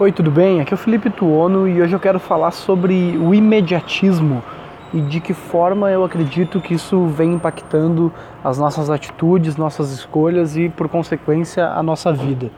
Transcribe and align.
Oi, 0.00 0.10
tudo 0.10 0.30
bem? 0.30 0.62
Aqui 0.62 0.72
é 0.72 0.76
o 0.76 0.78
Felipe 0.78 1.10
Tuono 1.10 1.68
e 1.68 1.82
hoje 1.82 1.92
eu 1.92 2.00
quero 2.00 2.18
falar 2.18 2.52
sobre 2.52 3.18
o 3.18 3.34
imediatismo 3.34 4.42
e 4.94 5.00
de 5.02 5.20
que 5.20 5.34
forma 5.34 5.90
eu 5.90 6.02
acredito 6.02 6.58
que 6.58 6.72
isso 6.72 7.04
vem 7.04 7.34
impactando 7.34 8.10
as 8.42 8.56
nossas 8.56 8.88
atitudes, 8.88 9.58
nossas 9.58 9.92
escolhas 9.92 10.56
e, 10.56 10.70
por 10.70 10.88
consequência, 10.88 11.66
a 11.66 11.82
nossa 11.82 12.14
vida. 12.14 12.50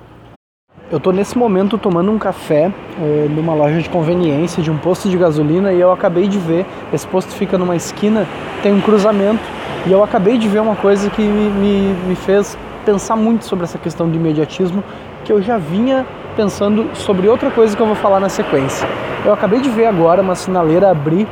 Eu 0.88 0.98
estou 0.98 1.12
nesse 1.12 1.36
momento 1.36 1.76
tomando 1.76 2.12
um 2.12 2.18
café 2.18 2.70
é, 3.00 3.27
numa 3.29 3.54
loja 3.54 3.82
de 3.82 3.90
conveniência 3.90 4.62
de 4.62 4.70
um 4.70 4.79
posto 4.79 5.09
de 5.09 5.18
gasolina 5.18 5.72
e 5.72 5.80
eu 5.80 5.90
acabei 5.90 6.29
de 6.29 6.38
ver, 6.38 6.64
esse 6.93 7.09
posto 7.09 7.32
fica 7.32 7.59
numa 7.59 7.74
esquina, 7.74 8.24
tem 8.62 8.72
um 8.72 8.80
cruzamento 8.80 9.43
e 9.84 9.90
eu 9.90 10.04
acabei 10.04 10.38
de 10.38 10.46
ver 10.46 10.61
uma 10.61 10.77
coisa 10.77 11.11
que 11.11 11.22
me, 11.22 11.50
me, 11.50 11.93
me 12.06 12.14
fez 12.14 12.56
pensar 12.86 13.16
muito 13.16 13.45
sobre 13.45 13.64
essa 13.64 13.79
questão 13.79 14.09
de 14.09 14.16
imediatismo 14.16 14.84
que 15.24 15.32
eu 15.32 15.43
já 15.43 15.59
vinha 15.59 16.06
pensando 16.37 16.95
sobre 16.95 17.29
outra 17.29 17.51
coisa 17.51 17.77
que 17.77 17.83
eu 17.83 17.87
vou 17.87 17.95
falar 17.95 18.21
na 18.21 18.29
sequência. 18.29 18.89
Eu 19.25 19.32
acabei 19.32 19.61
de 19.61 19.68
ver 19.68 19.86
agora 19.86 20.23
uma 20.23 20.35
sinaleira 20.35 20.90
abrir 20.90 21.27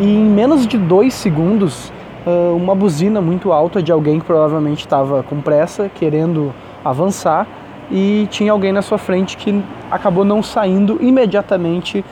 e 0.00 0.04
em 0.04 0.24
menos 0.24 0.66
de 0.66 0.76
dois 0.76 1.14
segundos 1.14 1.92
uma 2.56 2.74
buzina 2.74 3.20
muito 3.20 3.52
alta 3.52 3.80
de 3.80 3.92
alguém 3.92 4.18
que 4.18 4.26
provavelmente 4.26 4.80
estava 4.80 5.22
com 5.22 5.40
pressa, 5.40 5.88
querendo 5.94 6.52
avançar 6.84 7.46
e 7.88 8.26
tinha 8.30 8.50
alguém 8.50 8.72
na 8.72 8.82
sua 8.82 8.98
frente 8.98 9.36
que 9.36 9.62
acabou 9.90 10.24
não 10.24 10.42
saindo 10.42 10.98
imediatamente 11.00 12.04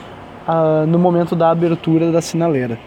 no 0.87 0.97
momento 0.97 1.35
da 1.35 1.51
abertura 1.51 2.11
da 2.13 2.21
sinaleira. 2.21 2.79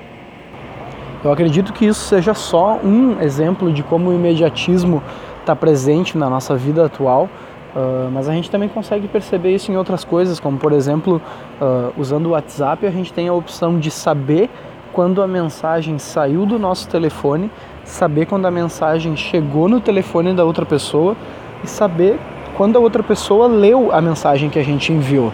Eu 1.22 1.30
acredito 1.30 1.72
que 1.72 1.84
isso 1.84 2.00
seja 2.00 2.32
só 2.32 2.78
um 2.82 3.20
exemplo 3.20 3.70
de 3.72 3.82
como 3.82 4.08
o 4.08 4.14
imediatismo 4.14 5.02
está 5.40 5.54
presente 5.54 6.16
na 6.16 6.30
nossa 6.30 6.56
vida 6.56 6.86
atual 6.86 7.28
Uh, 7.74 8.10
mas 8.10 8.28
a 8.28 8.32
gente 8.32 8.50
também 8.50 8.68
consegue 8.68 9.06
perceber 9.08 9.54
isso 9.54 9.70
em 9.70 9.76
outras 9.76 10.02
coisas, 10.04 10.40
como 10.40 10.56
por 10.58 10.72
exemplo, 10.72 11.20
uh, 11.60 11.92
usando 11.98 12.26
o 12.26 12.30
WhatsApp, 12.30 12.86
a 12.86 12.90
gente 12.90 13.12
tem 13.12 13.28
a 13.28 13.32
opção 13.32 13.78
de 13.78 13.90
saber 13.90 14.48
quando 14.92 15.22
a 15.22 15.26
mensagem 15.26 15.98
saiu 15.98 16.46
do 16.46 16.58
nosso 16.58 16.88
telefone, 16.88 17.50
saber 17.84 18.26
quando 18.26 18.46
a 18.46 18.50
mensagem 18.50 19.16
chegou 19.16 19.68
no 19.68 19.80
telefone 19.80 20.32
da 20.32 20.44
outra 20.44 20.64
pessoa 20.64 21.14
e 21.62 21.66
saber 21.66 22.18
quando 22.56 22.76
a 22.76 22.80
outra 22.80 23.02
pessoa 23.02 23.46
leu 23.46 23.92
a 23.92 24.00
mensagem 24.00 24.50
que 24.50 24.58
a 24.58 24.64
gente 24.64 24.92
enviou. 24.92 25.32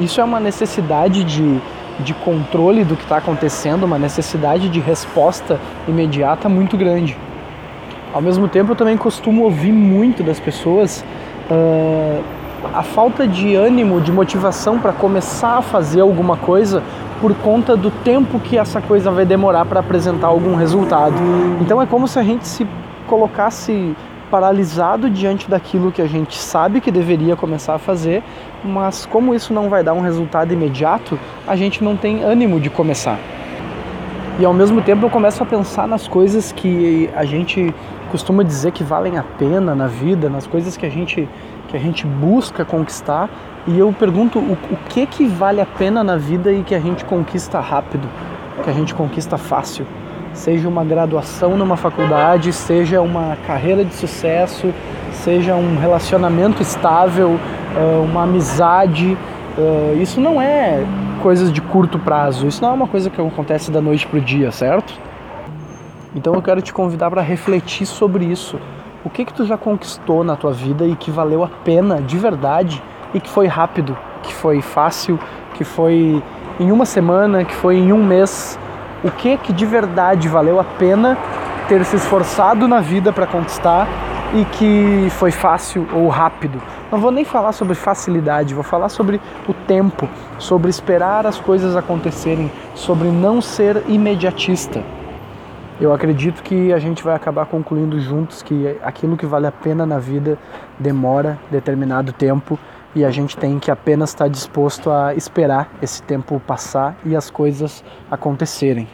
Isso 0.00 0.20
é 0.20 0.24
uma 0.24 0.40
necessidade 0.40 1.22
de, 1.22 1.60
de 2.00 2.14
controle 2.14 2.82
do 2.82 2.96
que 2.96 3.02
está 3.02 3.18
acontecendo, 3.18 3.84
uma 3.84 3.98
necessidade 3.98 4.68
de 4.68 4.80
resposta 4.80 5.60
imediata 5.86 6.48
muito 6.48 6.76
grande. 6.76 7.16
Ao 8.12 8.20
mesmo 8.20 8.48
tempo, 8.48 8.72
eu 8.72 8.76
também 8.76 8.96
costumo 8.96 9.44
ouvir 9.44 9.72
muito 9.72 10.22
das 10.22 10.40
pessoas 10.40 11.04
uh, 11.50 12.22
a 12.72 12.82
falta 12.82 13.26
de 13.26 13.54
ânimo, 13.54 14.00
de 14.00 14.10
motivação 14.10 14.78
para 14.78 14.92
começar 14.92 15.58
a 15.58 15.62
fazer 15.62 16.00
alguma 16.00 16.36
coisa 16.36 16.82
por 17.20 17.34
conta 17.36 17.76
do 17.76 17.90
tempo 17.90 18.38
que 18.40 18.58
essa 18.58 18.80
coisa 18.80 19.10
vai 19.10 19.24
demorar 19.24 19.64
para 19.64 19.80
apresentar 19.80 20.28
algum 20.28 20.54
resultado. 20.54 21.14
Então 21.60 21.80
é 21.80 21.86
como 21.86 22.08
se 22.08 22.18
a 22.18 22.22
gente 22.22 22.46
se 22.46 22.66
colocasse 23.06 23.94
paralisado 24.30 25.08
diante 25.08 25.48
daquilo 25.48 25.92
que 25.92 26.02
a 26.02 26.06
gente 26.06 26.36
sabe 26.36 26.80
que 26.80 26.90
deveria 26.90 27.36
começar 27.36 27.74
a 27.74 27.78
fazer, 27.78 28.22
mas 28.64 29.06
como 29.06 29.34
isso 29.34 29.52
não 29.52 29.68
vai 29.68 29.84
dar 29.84 29.92
um 29.92 30.00
resultado 30.00 30.52
imediato, 30.52 31.18
a 31.46 31.54
gente 31.54 31.84
não 31.84 31.96
tem 31.96 32.24
ânimo 32.24 32.58
de 32.58 32.68
começar. 32.68 33.18
E 34.36 34.44
ao 34.44 34.52
mesmo 34.52 34.82
tempo 34.82 35.06
eu 35.06 35.10
começo 35.10 35.40
a 35.44 35.46
pensar 35.46 35.86
nas 35.86 36.08
coisas 36.08 36.50
que 36.50 37.08
a 37.14 37.24
gente 37.24 37.72
costuma 38.10 38.42
dizer 38.42 38.72
que 38.72 38.82
valem 38.82 39.16
a 39.16 39.22
pena 39.22 39.76
na 39.76 39.86
vida, 39.86 40.28
nas 40.28 40.44
coisas 40.44 40.76
que 40.76 40.84
a 40.84 40.88
gente, 40.88 41.28
que 41.68 41.76
a 41.76 41.78
gente 41.78 42.04
busca 42.04 42.64
conquistar. 42.64 43.30
E 43.64 43.78
eu 43.78 43.94
pergunto 43.96 44.40
o, 44.40 44.58
o 44.72 44.76
que 44.88 45.06
que 45.06 45.24
vale 45.24 45.60
a 45.60 45.66
pena 45.66 46.02
na 46.02 46.16
vida 46.16 46.50
e 46.50 46.64
que 46.64 46.74
a 46.74 46.80
gente 46.80 47.04
conquista 47.04 47.60
rápido, 47.60 48.08
que 48.64 48.68
a 48.68 48.72
gente 48.72 48.92
conquista 48.92 49.38
fácil. 49.38 49.86
Seja 50.32 50.68
uma 50.68 50.84
graduação 50.84 51.56
numa 51.56 51.76
faculdade, 51.76 52.52
seja 52.52 53.00
uma 53.00 53.36
carreira 53.46 53.84
de 53.84 53.94
sucesso, 53.94 54.74
seja 55.12 55.54
um 55.54 55.78
relacionamento 55.78 56.60
estável, 56.60 57.38
uma 58.04 58.24
amizade. 58.24 59.16
Isso 60.02 60.20
não 60.20 60.42
é 60.42 60.84
coisas 61.24 61.50
de 61.50 61.62
curto 61.62 61.98
prazo. 61.98 62.46
Isso 62.46 62.60
não 62.60 62.68
é 62.68 62.72
uma 62.74 62.86
coisa 62.86 63.08
que 63.08 63.18
acontece 63.18 63.70
da 63.70 63.80
noite 63.80 64.06
para 64.06 64.18
o 64.18 64.20
dia, 64.20 64.52
certo? 64.52 64.92
Então 66.14 66.34
eu 66.34 66.42
quero 66.42 66.60
te 66.60 66.70
convidar 66.70 67.10
para 67.10 67.22
refletir 67.22 67.86
sobre 67.86 68.26
isso. 68.26 68.60
O 69.02 69.08
que 69.08 69.24
que 69.24 69.32
tu 69.32 69.46
já 69.46 69.56
conquistou 69.56 70.22
na 70.22 70.36
tua 70.36 70.52
vida 70.52 70.84
e 70.84 70.94
que 70.94 71.10
valeu 71.10 71.42
a 71.42 71.48
pena 71.48 72.02
de 72.02 72.18
verdade 72.18 72.82
e 73.14 73.20
que 73.20 73.30
foi 73.30 73.46
rápido, 73.46 73.96
que 74.22 74.34
foi 74.34 74.60
fácil, 74.60 75.18
que 75.54 75.64
foi 75.64 76.22
em 76.60 76.70
uma 76.70 76.84
semana, 76.84 77.42
que 77.42 77.54
foi 77.54 77.76
em 77.76 77.90
um 77.90 78.04
mês? 78.04 78.58
O 79.02 79.10
que 79.10 79.38
que 79.38 79.50
de 79.54 79.64
verdade 79.64 80.28
valeu 80.28 80.60
a 80.60 80.64
pena 80.64 81.16
ter 81.68 81.86
se 81.86 81.96
esforçado 81.96 82.68
na 82.68 82.80
vida 82.80 83.14
para 83.14 83.26
conquistar 83.26 83.88
e 84.34 84.44
que 84.44 85.08
foi 85.12 85.30
fácil 85.30 85.86
ou 85.90 86.06
rápido. 86.08 86.60
Não 86.94 87.00
vou 87.00 87.10
nem 87.10 87.24
falar 87.24 87.50
sobre 87.50 87.74
facilidade, 87.74 88.54
vou 88.54 88.62
falar 88.62 88.88
sobre 88.88 89.20
o 89.48 89.52
tempo, 89.52 90.08
sobre 90.38 90.70
esperar 90.70 91.26
as 91.26 91.40
coisas 91.40 91.74
acontecerem, 91.74 92.48
sobre 92.72 93.08
não 93.08 93.40
ser 93.40 93.82
imediatista. 93.88 94.80
Eu 95.80 95.92
acredito 95.92 96.40
que 96.40 96.72
a 96.72 96.78
gente 96.78 97.02
vai 97.02 97.16
acabar 97.16 97.46
concluindo 97.46 97.98
juntos 97.98 98.44
que 98.44 98.78
aquilo 98.80 99.16
que 99.16 99.26
vale 99.26 99.48
a 99.48 99.50
pena 99.50 99.84
na 99.84 99.98
vida 99.98 100.38
demora 100.78 101.36
determinado 101.50 102.12
tempo 102.12 102.56
e 102.94 103.04
a 103.04 103.10
gente 103.10 103.36
tem 103.36 103.58
que 103.58 103.72
apenas 103.72 104.10
estar 104.10 104.28
disposto 104.28 104.88
a 104.88 105.16
esperar 105.16 105.68
esse 105.82 106.00
tempo 106.00 106.40
passar 106.46 106.96
e 107.04 107.16
as 107.16 107.28
coisas 107.28 107.82
acontecerem. 108.08 108.86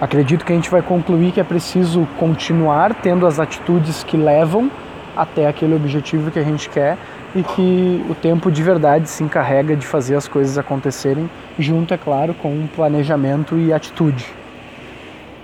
Acredito 0.00 0.44
que 0.44 0.52
a 0.52 0.54
gente 0.54 0.70
vai 0.70 0.80
concluir 0.80 1.32
que 1.32 1.40
é 1.40 1.44
preciso 1.44 2.06
continuar 2.20 2.94
tendo 3.02 3.26
as 3.26 3.40
atitudes 3.40 4.04
que 4.04 4.16
levam 4.16 4.70
até 5.16 5.46
aquele 5.46 5.74
objetivo 5.74 6.30
que 6.30 6.38
a 6.38 6.42
gente 6.42 6.68
quer 6.68 6.96
e 7.34 7.42
que 7.42 8.04
o 8.08 8.14
tempo 8.14 8.50
de 8.50 8.62
verdade 8.62 9.08
se 9.08 9.22
encarrega 9.22 9.76
de 9.76 9.86
fazer 9.86 10.16
as 10.16 10.26
coisas 10.26 10.58
acontecerem, 10.58 11.30
junto, 11.58 11.94
é 11.94 11.98
claro, 11.98 12.34
com 12.34 12.50
um 12.52 12.66
planejamento 12.66 13.56
e 13.56 13.72
atitude. 13.72 14.26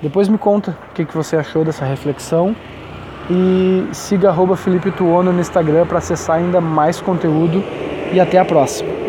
Depois 0.02 0.28
me 0.28 0.36
conta 0.36 0.76
o 0.90 0.94
que, 0.94 1.04
você 1.14 1.36
achou 1.36 1.64
dessa 1.64 1.84
reflexão 1.84 2.54
e 3.30 3.86
siga 3.92 4.30
Felipe 4.56 4.90
Tuono 4.90 5.32
no 5.32 5.40
Instagram 5.40 5.86
para 5.86 5.98
acessar 5.98 6.36
ainda 6.36 6.60
mais 6.60 7.00
conteúdo 7.00 7.62
e 8.12 8.20
até 8.20 8.38
a 8.38 8.44
próxima. 8.44 9.05